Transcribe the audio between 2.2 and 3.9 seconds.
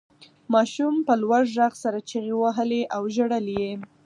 وهلې او ژړل یې.